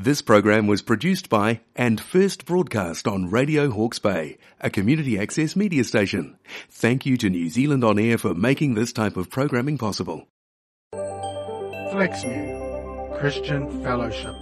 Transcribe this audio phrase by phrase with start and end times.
[0.00, 5.56] This program was produced by and first broadcast on Radio Hawke's Bay, a community access
[5.56, 6.38] media station.
[6.70, 10.28] Thank you to New Zealand On Air for making this type of programming possible.
[10.94, 14.36] Flaxmere Christian Fellowship.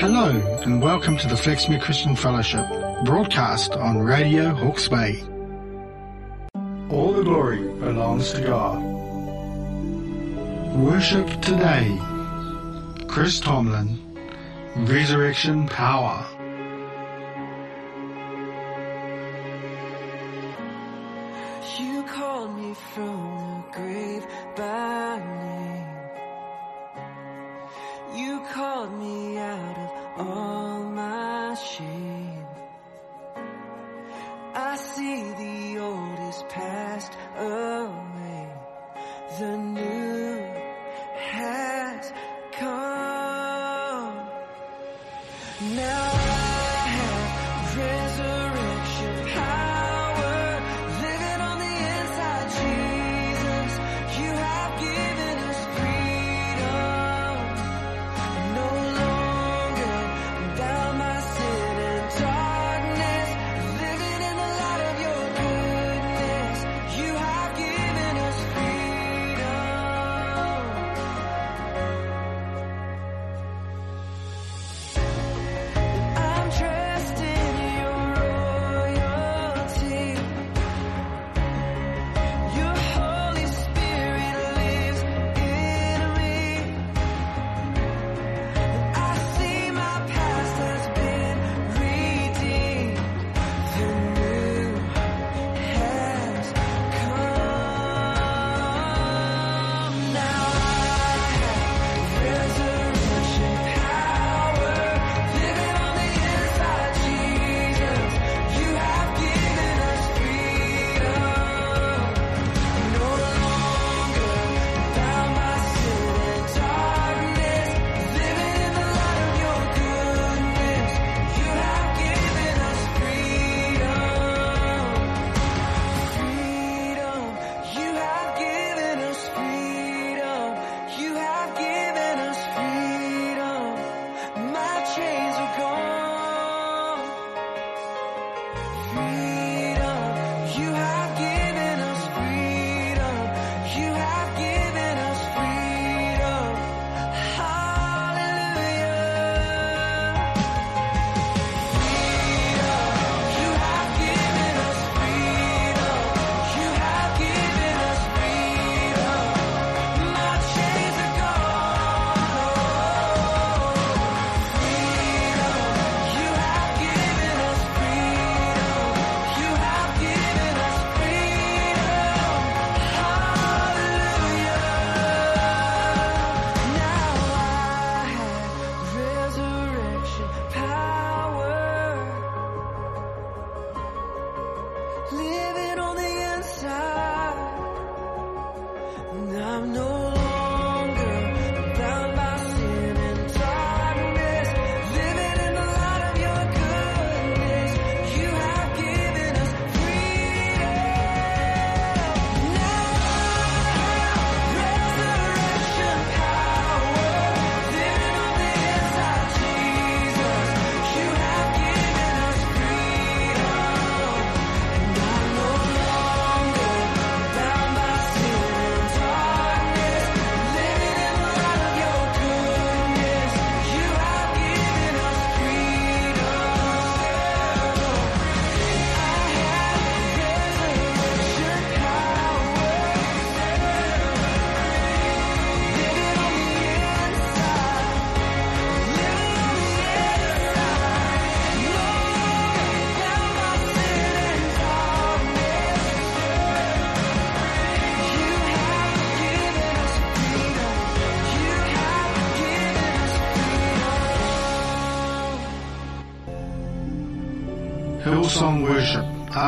[0.00, 0.30] Hello
[0.64, 2.66] and welcome to the Flaxmere Christian Fellowship,
[3.04, 5.22] broadcast on Radio Hawke's Bay.
[6.90, 8.82] All the glory belongs to God.
[10.74, 11.96] Worship today
[13.10, 13.98] Chris Tomlin,
[14.86, 16.29] Resurrection Power.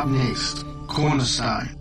[0.03, 1.79] Up next, Cornerstone.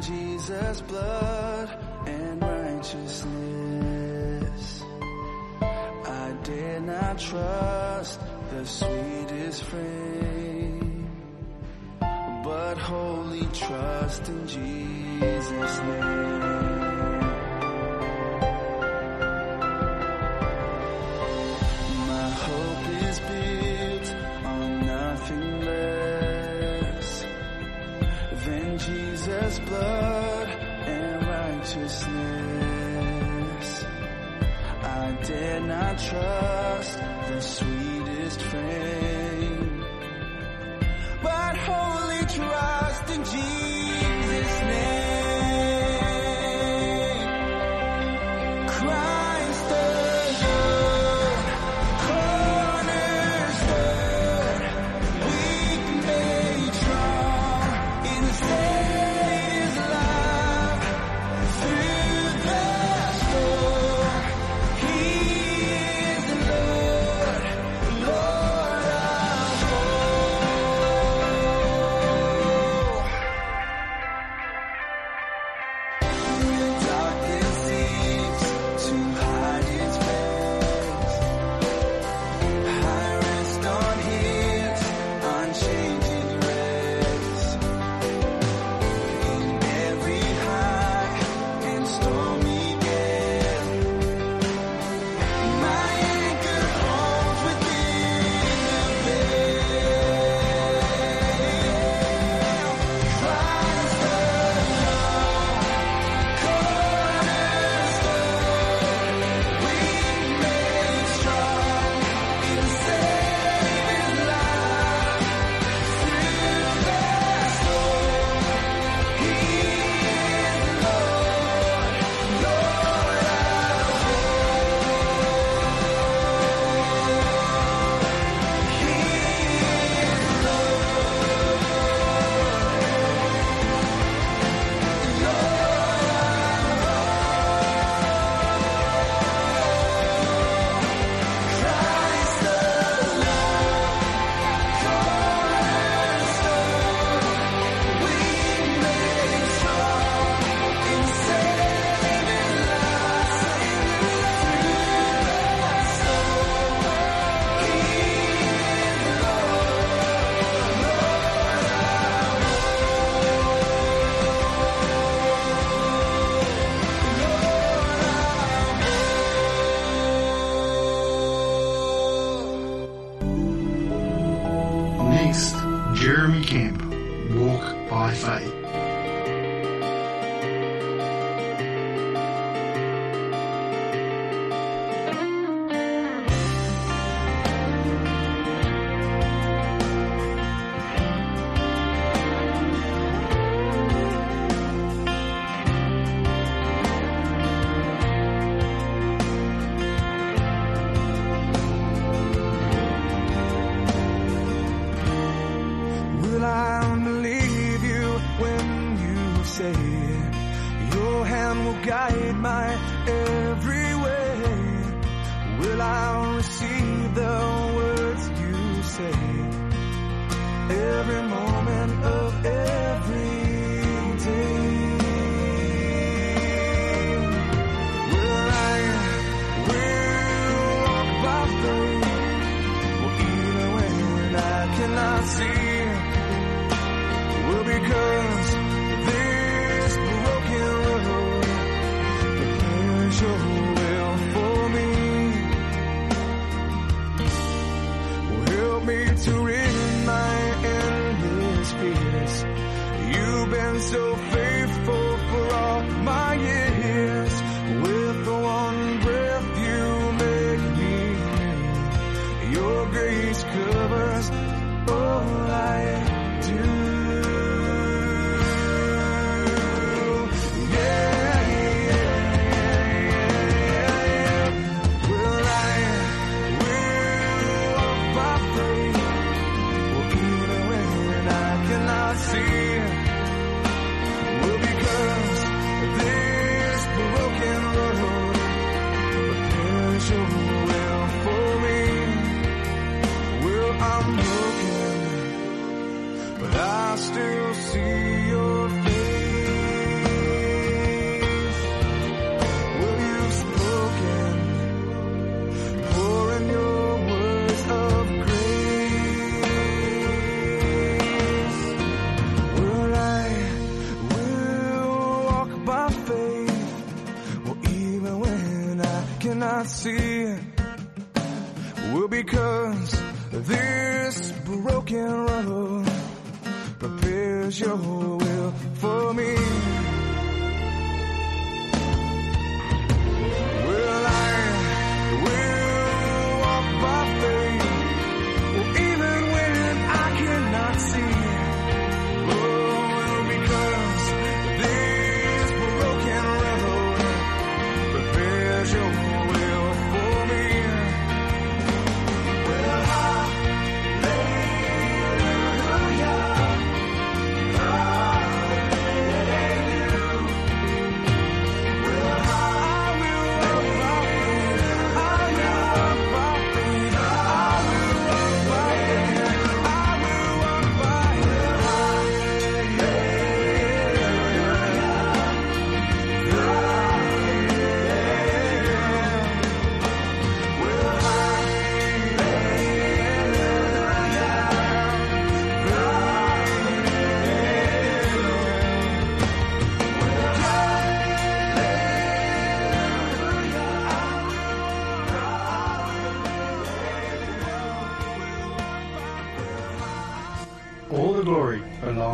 [0.00, 1.70] Jesus' blood
[2.06, 3.93] and righteousness.
[7.16, 8.18] Trust
[8.50, 11.08] the sweetest friend,
[12.00, 17.20] but wholly trust in Jesus' name.
[22.08, 24.14] My hope is built
[24.44, 27.24] on nothing less
[28.44, 30.48] than Jesus' blood
[30.86, 32.08] and righteousness.
[34.82, 36.53] I dare not trust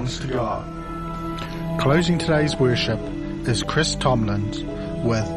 [0.01, 1.81] belongs to God.
[1.81, 2.99] Closing today's worship
[3.47, 4.63] is Chris Tomlins
[5.05, 5.29] with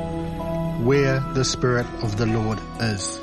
[0.86, 3.20] Where the Spirit of the Lord Is.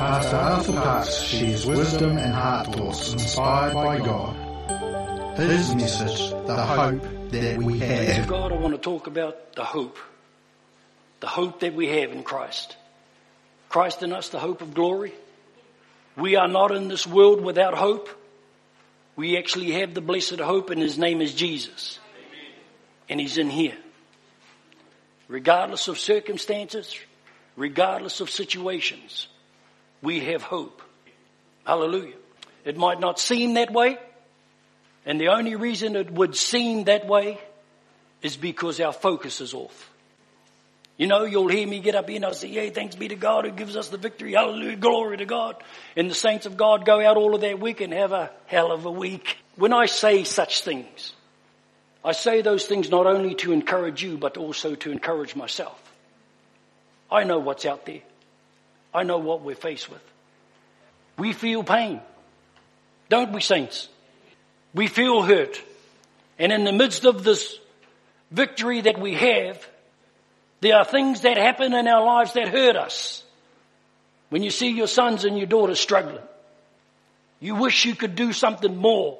[0.00, 5.38] Us shares wisdom and heart thoughts inspired by God.
[5.38, 8.28] His message, the hope that we To have.
[8.28, 9.98] God, I want to talk about the hope.
[11.20, 12.76] The hope that we have in Christ.
[13.68, 15.12] Christ in us, the hope of glory.
[16.16, 18.08] We are not in this world without hope.
[19.16, 21.98] We actually have the blessed hope and his name is Jesus.
[23.08, 23.76] And he's in here.
[25.28, 26.96] Regardless of circumstances,
[27.56, 29.28] regardless of situations,
[30.02, 30.82] we have hope.
[31.64, 32.14] Hallelujah.
[32.64, 33.98] It might not seem that way.
[35.06, 37.40] And the only reason it would seem that way
[38.22, 39.90] is because our focus is off.
[40.98, 43.16] You know, you'll hear me get up here and I'll say, yay, thanks be to
[43.16, 44.34] God who gives us the victory.
[44.34, 45.56] Hallelujah, glory to God.
[45.96, 48.70] And the saints of God go out all of their week and have a hell
[48.70, 49.38] of a week.
[49.56, 51.14] When I say such things,
[52.04, 55.80] I say those things not only to encourage you, but also to encourage myself.
[57.10, 58.02] I know what's out there.
[58.92, 60.02] I know what we're faced with.
[61.16, 62.00] We feel pain.
[63.08, 63.88] Don't we, saints?
[64.74, 65.60] We feel hurt.
[66.38, 67.58] And in the midst of this
[68.30, 69.68] victory that we have,
[70.60, 73.22] there are things that happen in our lives that hurt us.
[74.28, 76.22] When you see your sons and your daughters struggling,
[77.40, 79.18] you wish you could do something more.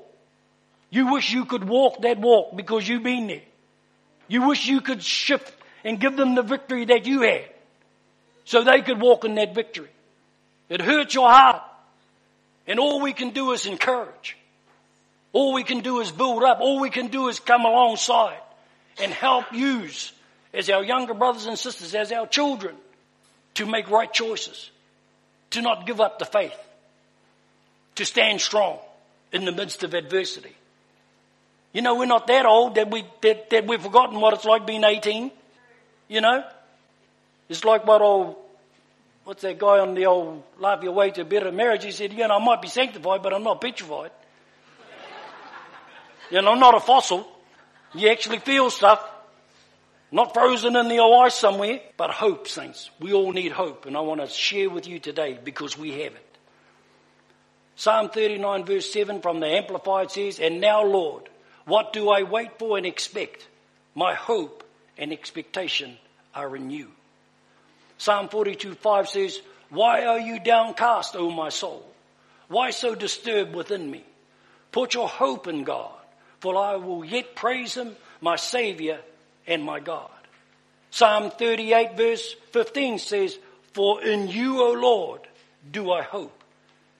[0.90, 3.42] You wish you could walk that walk because you've been there.
[4.28, 5.52] You wish you could shift
[5.84, 7.44] and give them the victory that you had
[8.50, 9.90] so they could walk in that victory.
[10.68, 11.62] It hurts your heart.
[12.66, 14.36] And all we can do is encourage.
[15.32, 16.58] All we can do is build up.
[16.58, 18.40] All we can do is come alongside
[19.00, 20.12] and help use
[20.52, 22.74] as our younger brothers and sisters, as our children,
[23.54, 24.72] to make right choices,
[25.50, 26.58] to not give up the faith,
[27.94, 28.80] to stand strong
[29.32, 30.56] in the midst of adversity.
[31.72, 34.66] You know, we're not that old that we that, that we've forgotten what it's like
[34.66, 35.30] being 18.
[36.08, 36.42] You know,
[37.50, 38.36] it's like what old
[39.24, 41.84] what's that guy on the old Love Your Way to Better Marriage?
[41.84, 44.12] He said, you know, I might be sanctified, but I'm not petrified.
[46.30, 47.26] You know, I'm not a fossil.
[47.92, 49.04] You actually feel stuff.
[50.12, 52.88] Not frozen in the ice somewhere, but hope, saints.
[53.00, 56.14] We all need hope, and I want to share with you today because we have
[56.14, 56.38] it.
[57.74, 61.28] Psalm 39 verse 7 from the Amplified says, And now Lord,
[61.64, 63.48] what do I wait for and expect?
[63.94, 64.62] My hope
[64.98, 65.96] and expectation
[66.34, 66.92] are in you.
[68.00, 71.84] Psalm 42 5 says, Why are you downcast, O my soul?
[72.48, 74.02] Why so disturbed within me?
[74.72, 76.00] Put your hope in God,
[76.38, 79.00] for I will yet praise him, my Savior
[79.46, 80.08] and my God.
[80.90, 83.38] Psalm 38 verse 15 says,
[83.74, 85.20] For in you, O Lord,
[85.70, 86.42] do I hope.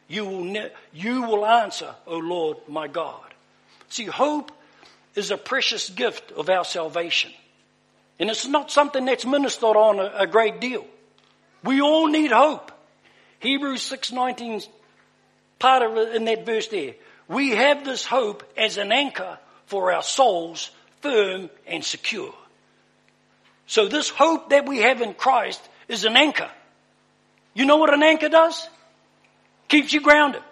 [0.06, 3.32] You will, ne- you will answer, O Lord, my God.
[3.88, 4.52] See, hope
[5.14, 7.32] is a precious gift of our salvation.
[8.20, 10.84] And it's not something that's ministered on a, a great deal.
[11.64, 12.70] We all need hope.
[13.40, 14.68] Hebrews 6.19,
[15.58, 16.94] part of in that verse there.
[17.26, 22.34] We have this hope as an anchor for our souls, firm and secure.
[23.66, 26.50] So this hope that we have in Christ is an anchor.
[27.54, 28.68] You know what an anchor does?
[29.68, 30.42] Keeps you grounded.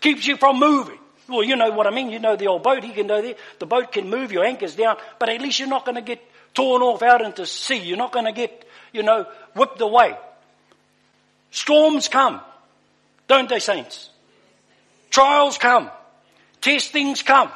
[0.00, 0.98] Keeps you from moving.
[1.28, 2.10] Well, you know what I mean.
[2.10, 2.84] You know the old boat.
[2.84, 3.34] He can go there.
[3.58, 6.22] The boat can move your anchors down, but at least you're not going to get
[6.54, 7.78] torn off out into sea.
[7.78, 10.16] You're not going to get, you know, whipped away.
[11.50, 12.40] Storms come.
[13.28, 14.10] Don't they, saints?
[15.10, 15.90] Trials come.
[16.60, 17.50] Testings come.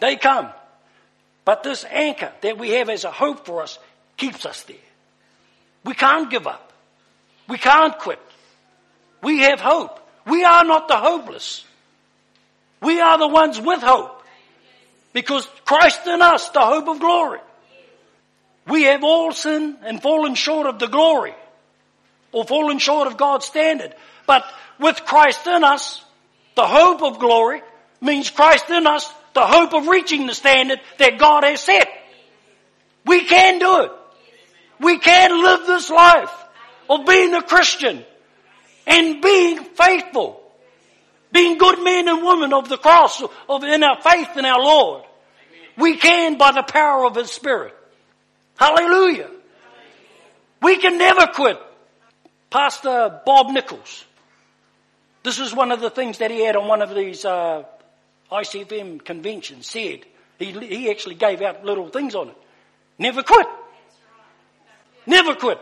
[0.00, 0.48] They come.
[1.44, 3.78] But this anchor that we have as a hope for us
[4.16, 4.76] keeps us there.
[5.84, 6.72] We can't give up.
[7.48, 8.20] We can't quit.
[9.22, 9.98] We have hope.
[10.26, 11.64] We are not the hopeless.
[12.80, 14.21] We are the ones with hope.
[15.12, 17.40] Because Christ in us, the hope of glory.
[18.66, 21.34] We have all sinned and fallen short of the glory.
[22.32, 23.94] Or fallen short of God's standard.
[24.26, 24.44] But
[24.78, 26.02] with Christ in us,
[26.54, 27.62] the hope of glory
[28.00, 31.88] means Christ in us, the hope of reaching the standard that God has set.
[33.04, 33.92] We can do it.
[34.80, 36.32] We can live this life
[36.88, 38.04] of being a Christian
[38.86, 40.41] and being faithful.
[41.32, 45.04] Being good men and women of the cross, of in our faith in our Lord.
[45.76, 47.74] We can by the power of His Spirit.
[48.56, 49.30] Hallelujah.
[50.60, 51.58] We can never quit.
[52.50, 54.04] Pastor Bob Nichols.
[55.22, 57.64] This is one of the things that he had on one of these uh,
[58.30, 60.00] ICFM conventions said.
[60.38, 62.36] He, he actually gave out little things on it.
[62.98, 63.46] Never quit.
[65.06, 65.58] Never quit.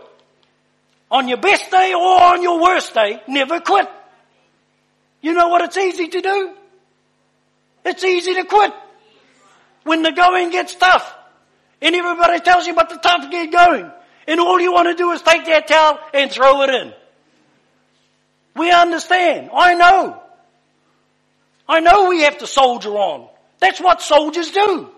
[1.10, 3.88] On your best day or on your worst day, never quit.
[5.20, 6.54] You know what it's easy to do?
[7.84, 8.72] It's easy to quit.
[9.84, 11.14] When the going gets tough.
[11.82, 13.90] And everybody tells you about the tough get going.
[14.26, 16.92] And all you want to do is take that towel and throw it in.
[18.54, 19.50] We understand.
[19.54, 20.22] I know.
[21.68, 23.28] I know we have to soldier on.
[23.60, 24.90] That's what soldiers do.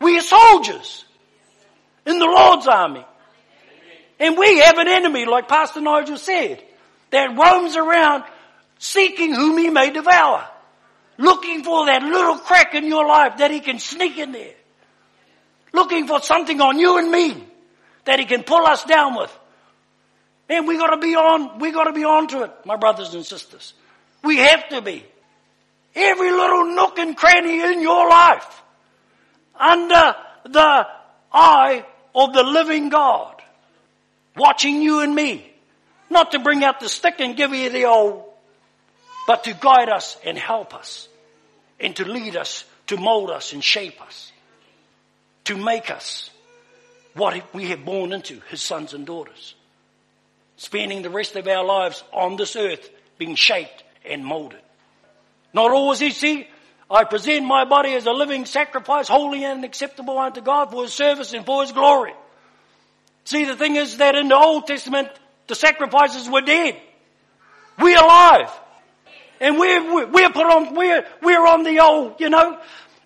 [0.00, 1.04] We are soldiers
[2.06, 3.04] in the Lord's army.
[4.20, 6.62] And we have an enemy, like Pastor Nigel said,
[7.10, 8.24] that roams around
[8.84, 10.46] seeking whom he may devour.
[11.16, 14.54] Looking for that little crack in your life that he can sneak in there.
[15.72, 17.46] Looking for something on you and me
[18.04, 19.36] that he can pull us down with.
[20.48, 23.72] And we gotta be on, we gotta be on to it, my brothers and sisters.
[24.22, 25.04] We have to be.
[25.94, 28.62] Every little nook and cranny in your life
[29.58, 30.86] under the
[31.32, 33.40] eye of the living God,
[34.36, 35.50] watching you and me,
[36.10, 38.24] not to bring out the stick and give you the old,
[39.26, 41.08] but to guide us and help us,
[41.80, 44.32] and to lead us, to mold us and shape us,
[45.44, 46.30] to make us
[47.14, 49.54] what we have born into, His sons and daughters,
[50.56, 54.60] spending the rest of our lives on this earth being shaped and molded.
[55.52, 56.48] Not always easy.
[56.90, 60.92] I present my body as a living sacrifice, holy and acceptable unto God for His
[60.92, 62.12] service and for His glory.
[63.24, 65.08] See, the thing is that in the Old Testament,
[65.46, 66.78] the sacrifices were dead.
[67.78, 68.50] We're alive.
[69.44, 72.58] And we're, we're put on, we're, we're on the old, you know,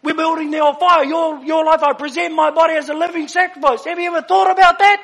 [0.05, 1.03] we're building the old fire.
[1.03, 3.85] Your, your life, I present my body as a living sacrifice.
[3.85, 5.03] Have you ever thought about that?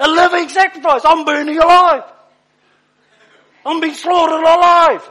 [0.00, 1.02] A living sacrifice.
[1.04, 2.04] I'm burning alive.
[3.66, 5.06] I'm being slaughtered alive.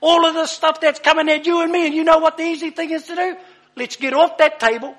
[0.00, 2.42] All of the stuff that's coming at you and me, and you know what the
[2.42, 3.36] easy thing is to do?
[3.76, 4.96] Let's get off that table.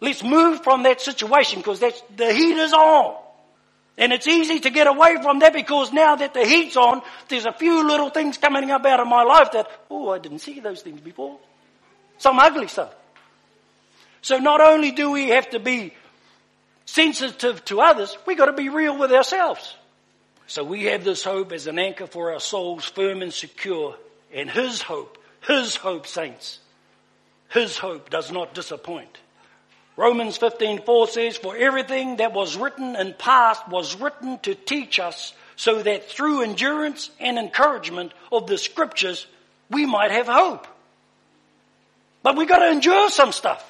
[0.00, 3.22] Let's move from that situation because the heat is on.
[3.98, 7.46] And it's easy to get away from that because now that the heat's on, there's
[7.46, 10.60] a few little things coming up out of my life that, oh, I didn't see
[10.60, 11.38] those things before.
[12.18, 12.94] Some ugly stuff.
[14.20, 15.94] So not only do we have to be
[16.84, 19.74] sensitive to others, we got to be real with ourselves.
[20.46, 23.96] So we have this hope as an anchor for our souls, firm and secure.
[24.32, 26.58] And His hope, His hope, saints,
[27.48, 29.18] His hope does not disappoint.
[29.96, 35.32] Romans 15:4 says, "For everything that was written in past was written to teach us,
[35.56, 39.26] so that through endurance and encouragement of the scriptures
[39.70, 40.66] we might have hope."
[42.22, 43.64] But we got to endure some stuff.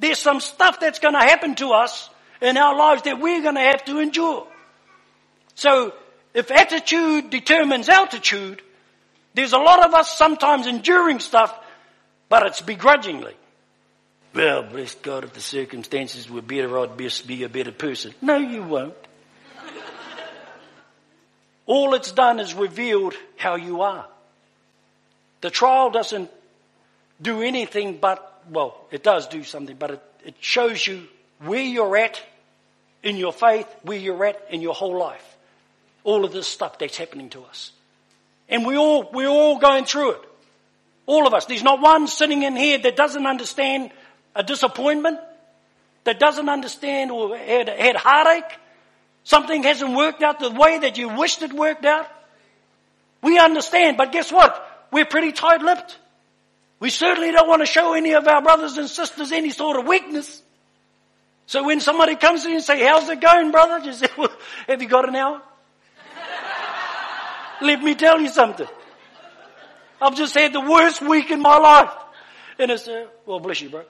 [0.00, 3.54] There's some stuff that's going to happen to us in our lives that we're going
[3.54, 4.46] to have to endure.
[5.54, 5.94] So
[6.32, 8.60] if attitude determines altitude,
[9.34, 11.56] there's a lot of us sometimes enduring stuff,
[12.28, 13.36] but it's begrudgingly.
[14.34, 18.14] Well, bless God, if the circumstances were better, I'd best be a better person.
[18.20, 18.94] No, you won't.
[21.66, 24.06] All it's done is revealed how you are.
[25.40, 26.30] The trial doesn't
[27.22, 31.04] do anything but, well, it does do something, but it, it shows you
[31.40, 32.20] where you're at
[33.02, 35.34] in your faith, where you're at in your whole life
[36.04, 37.72] all of this stuff that's happening to us.
[38.48, 40.20] And we all, we're all going through it.
[41.06, 41.46] All of us.
[41.46, 43.90] There's not one sitting in here that doesn't understand
[44.34, 45.20] a disappointment,
[46.04, 48.58] that doesn't understand or had, had heartache.
[49.24, 52.06] Something hasn't worked out the way that you wished it worked out.
[53.22, 54.86] We understand, but guess what?
[54.92, 55.98] We're pretty tight-lipped.
[56.78, 59.86] We certainly don't want to show any of our brothers and sisters any sort of
[59.86, 60.42] weakness.
[61.46, 63.78] So when somebody comes to you and say, how's it going, brother?
[63.84, 64.32] You say, well,
[64.66, 65.40] have you got an hour?
[67.62, 68.66] Let me tell you something.
[70.02, 71.92] I've just had the worst week in my life.
[72.58, 73.84] And I said, well, bless you, bro.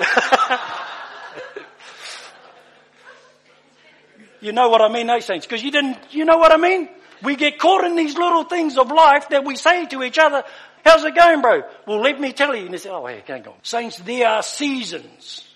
[4.40, 5.46] you know what I mean, eh, saints?
[5.46, 6.88] Because you didn't, you know what I mean?
[7.22, 10.42] We get caught in these little things of life that we say to each other,
[10.84, 11.62] how's it going, bro?
[11.86, 12.64] Well, let me tell you.
[12.64, 13.54] And they say, oh, hey, can't go.
[13.62, 15.46] Saints, there are seasons.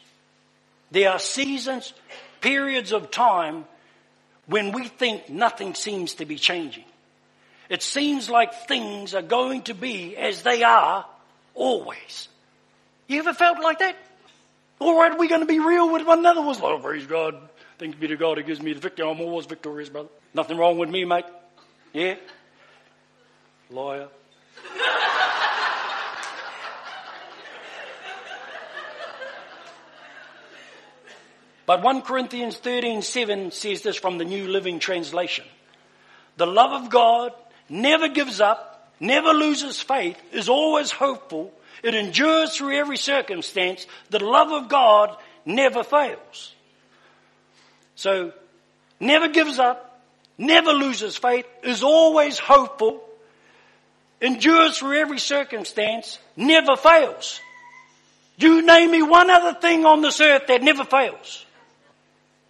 [0.90, 1.92] There are seasons,
[2.40, 3.64] periods of time
[4.46, 6.84] when we think nothing seems to be changing.
[7.70, 11.06] It seems like things are going to be as they are
[11.54, 12.28] always.
[13.08, 13.96] You ever felt like that?
[14.80, 16.42] All right, we're going to be real with one another.
[16.42, 17.36] Was like, oh, praise God.
[17.78, 19.08] Thanks be to God who gives me the victory.
[19.08, 20.08] I'm always victorious, brother.
[20.32, 21.24] Nothing wrong with me, mate.
[21.92, 22.16] Yeah?
[23.70, 24.08] Lawyer.
[31.66, 35.44] but 1 Corinthians 13, 7 says this from the New Living Translation.
[36.36, 37.32] The love of God
[37.68, 43.86] never gives up, never loses faith, is always hopeful, it endures through every circumstance.
[44.10, 46.54] The love of God never fails.
[47.96, 48.32] So,
[49.00, 50.00] never gives up,
[50.38, 53.02] never loses faith, is always hopeful,
[54.20, 57.40] endures through every circumstance, never fails.
[58.36, 61.44] You name me one other thing on this earth that never fails.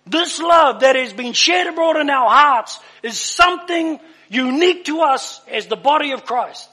[0.06, 5.40] This love that has been shed abroad in our hearts is something unique to us
[5.50, 6.68] as the body of Christ.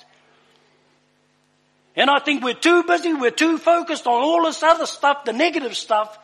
[1.96, 5.34] And I think we're too busy, we're too focused on all this other stuff, the
[5.34, 6.18] negative stuff,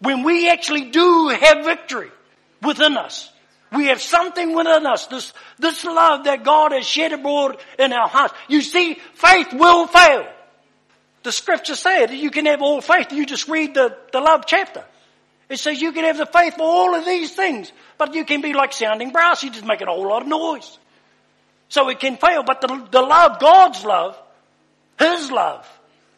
[0.00, 2.10] when we actually do have victory
[2.62, 3.30] within us.
[3.72, 8.06] We have something within us, this, this love that God has shed abroad in our
[8.06, 8.34] hearts.
[8.48, 10.26] You see, faith will fail.
[11.24, 13.10] The scripture said you can have all faith.
[13.10, 14.84] You just read the, the love chapter.
[15.48, 18.42] It says you can have the faith for all of these things, but you can
[18.42, 19.42] be like sounding brass.
[19.42, 20.78] You just make a whole lot of noise.
[21.68, 24.18] So it can fail, but the, the love, God's love,
[24.98, 25.68] His love,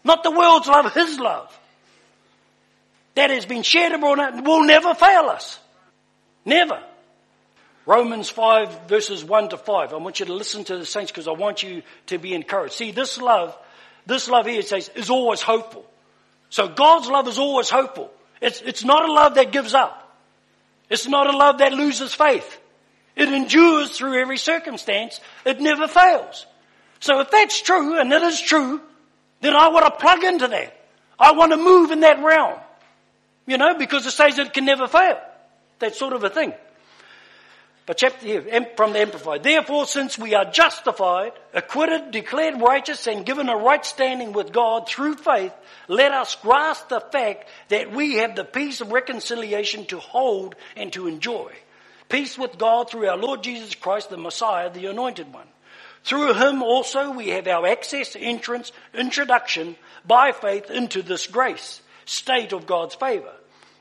[0.04, 1.58] not the world's love, His love,
[3.14, 5.58] that has been shed abroad will never fail us.
[6.44, 6.80] Never.
[7.86, 9.92] Romans 5 verses 1 to 5.
[9.92, 12.74] I want you to listen to the saints because I want you to be encouraged.
[12.74, 13.56] See, this love,
[14.06, 15.86] this love here says is always hopeful.
[16.50, 18.10] So God's love is always hopeful.
[18.40, 20.02] It's, it's not a love that gives up.
[20.90, 22.60] It's not a love that loses faith.
[23.16, 25.20] It endures through every circumstance.
[25.44, 26.46] It never fails.
[27.06, 28.80] So if that's true, and it is true,
[29.40, 30.76] then I want to plug into that.
[31.16, 32.58] I want to move in that realm.
[33.46, 35.16] You know, because it says it can never fail.
[35.78, 36.52] That sort of a thing.
[37.86, 39.44] But chapter here, from the Amplified.
[39.44, 44.88] Therefore, since we are justified, acquitted, declared righteous, and given a right standing with God
[44.88, 45.52] through faith,
[45.86, 50.92] let us grasp the fact that we have the peace of reconciliation to hold and
[50.94, 51.52] to enjoy.
[52.08, 55.46] Peace with God through our Lord Jesus Christ, the Messiah, the Anointed One.
[56.06, 59.74] Through Him also we have our access, entrance, introduction
[60.06, 63.32] by faith into this grace, state of God's favor,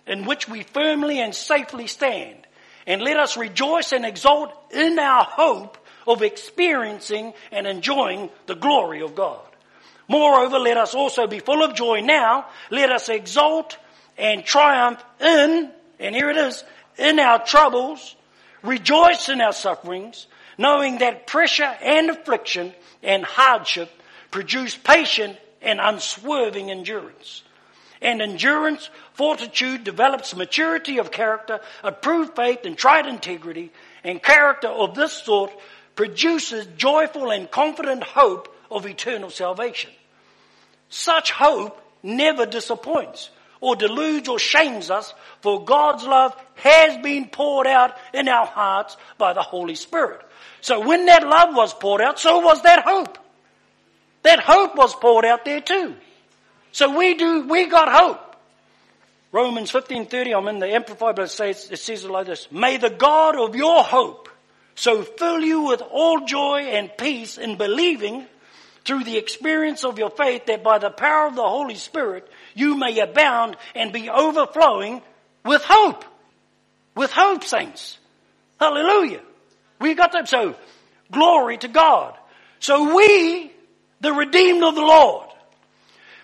[0.08, 2.48] in which we firmly and safely stand
[2.88, 9.04] and let us rejoice and exult in our hope of experiencing and enjoying the glory
[9.04, 9.46] of God.
[10.08, 12.48] Moreover, let us also be full of joy now.
[12.72, 13.78] Let us exult
[14.18, 16.64] and triumph in, and here it is,
[16.98, 18.16] in our troubles,
[18.64, 20.26] rejoice in our sufferings,
[20.58, 23.90] knowing that pressure and affliction and hardship
[24.32, 27.44] produce patient and unswerving endurance.
[28.02, 33.72] And endurance, fortitude develops maturity of character, approved faith and tried integrity,
[34.04, 35.52] and character of this sort
[35.96, 39.92] produces joyful and confident hope of eternal salvation.
[40.90, 43.30] Such hope never disappoints
[43.62, 48.98] or deludes or shames us, for God's love has been poured out in our hearts
[49.18, 50.22] by the Holy Spirit.
[50.62, 53.18] So when that love was poured out, so was that hope.
[54.24, 55.96] That hope was poured out there too.
[56.72, 58.36] So we do, we got hope.
[59.32, 62.48] Romans 15:30, I'm in the Amplified, but it says, it says it like this.
[62.52, 64.30] May the God of your hope
[64.76, 68.28] so fill you with all joy and peace in believing
[68.86, 72.78] through the experience of your faith that by the power of the Holy Spirit you
[72.78, 75.02] may abound and be overflowing
[75.44, 76.06] with hope.
[76.96, 77.98] With hope, saints.
[78.60, 79.22] Hallelujah.
[79.82, 80.30] We got that.
[80.30, 80.56] So,
[81.12, 82.16] glory to God.
[82.60, 83.52] So we,
[84.00, 85.28] the redeemed of the Lord,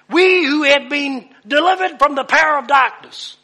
[0.10, 3.38] we who have been delivered from the power of darkness.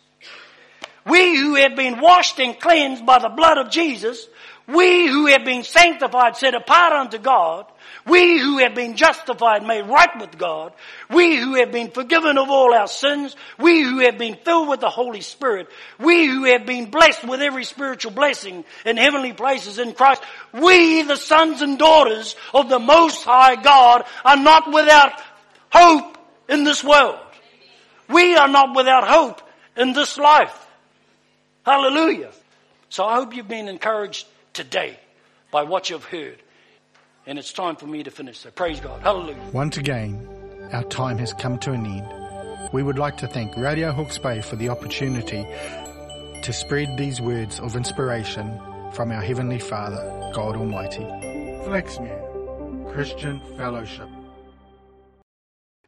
[1.06, 4.28] We who have been washed and cleansed by the blood of Jesus.
[4.68, 7.66] We who have been sanctified, set apart unto God.
[8.06, 10.74] We who have been justified, made right with God.
[11.10, 13.36] We who have been forgiven of all our sins.
[13.58, 15.68] We who have been filled with the Holy Spirit.
[16.00, 20.22] We who have been blessed with every spiritual blessing in heavenly places in Christ.
[20.54, 25.14] We, the sons and daughters of the Most High God, are not without
[25.72, 27.20] hope in this world.
[28.10, 29.42] We are not without hope
[29.76, 30.68] in this life.
[31.66, 32.32] Hallelujah.
[32.90, 34.98] So I hope you've been encouraged today
[35.52, 36.42] by what you've heard.
[37.28, 38.40] And it's time for me to finish.
[38.40, 39.02] So praise God.
[39.02, 39.38] Hallelujah.
[39.52, 40.28] Once again,
[40.72, 42.70] our time has come to an end.
[42.72, 45.46] We would like to thank Radio Hawke's Bay for the opportunity
[46.42, 48.60] to spread these words of inspiration
[48.94, 51.04] from our Heavenly Father, God Almighty.
[51.68, 54.08] Flaxmere Christian Fellowship.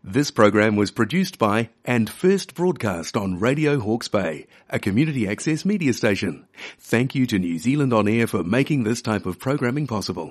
[0.03, 5.65] This program was produced by and first broadcast on Radio Hawke's Bay, a community access
[5.65, 6.47] media station.
[6.79, 10.27] Thank you to New Zealand On Air for making this type of programming possible.